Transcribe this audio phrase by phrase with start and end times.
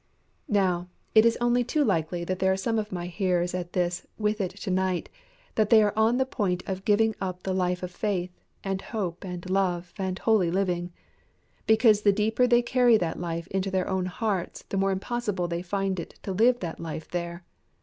[0.49, 4.07] Now, it is only too likely that there are some of my hearers at this
[4.17, 5.09] with it to night,
[5.53, 8.31] that they are on the point of giving up the life of faith,
[8.63, 10.91] and hope, and love, and holy living;
[11.67, 15.61] because the deeper they carry that life into their own hearts the more impossible they
[15.61, 17.45] find it to live that life there.